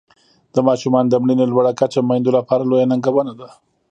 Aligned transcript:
د 0.53 0.55
ماشومانو 0.67 1.11
د 1.11 1.15
مړینې 1.23 1.45
لوړه 1.51 1.71
کچه 1.79 1.99
میندو 2.09 2.31
لپاره 2.37 2.63
لویه 2.69 2.87
ننګونه 2.91 3.33
ده. 3.39 3.49